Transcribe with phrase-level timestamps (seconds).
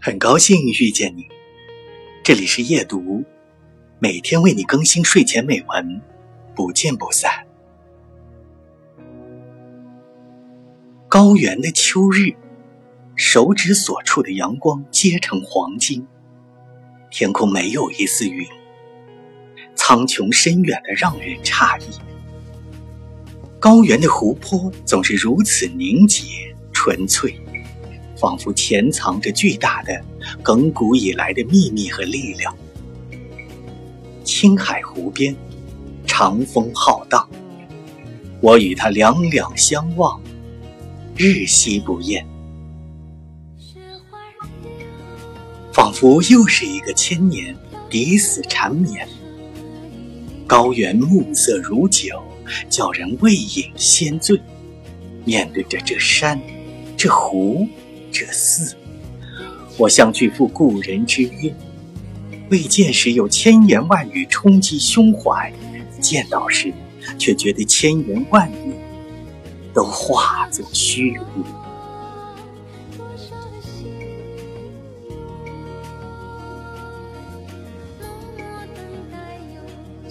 [0.00, 1.26] 很高兴遇见你，
[2.22, 3.24] 这里是夜读，
[3.98, 6.00] 每天为你更新睡前美文，
[6.54, 7.44] 不见不散。
[11.08, 12.32] 高原的秋日，
[13.16, 16.06] 手指所处的阳光皆成黄金，
[17.10, 18.46] 天空没有一丝云，
[19.74, 21.84] 苍穹深远的让人诧异。
[23.58, 26.24] 高原的湖泊总是如此凝结
[26.72, 27.36] 纯粹。
[28.18, 30.04] 仿佛潜藏着巨大的、
[30.42, 32.54] 亘古以来的秘密和力量。
[34.24, 35.34] 青海湖边，
[36.06, 37.28] 长风浩荡，
[38.40, 40.20] 我与他两两相望，
[41.16, 42.26] 日夕不厌，
[45.72, 47.56] 仿佛又是一个千年，
[47.88, 49.08] 抵死缠绵。
[50.46, 52.22] 高原暮色如酒，
[52.68, 54.40] 叫人未饮先醉。
[55.24, 56.40] 面对着这山，
[56.96, 57.68] 这湖。
[58.18, 58.74] 者四，
[59.76, 61.54] 我像巨赴故人之约，
[62.50, 65.52] 未见时有千言万语冲击胸怀，
[66.00, 66.72] 见到时
[67.16, 68.74] 却觉得千言万语
[69.72, 71.67] 都化作虚无。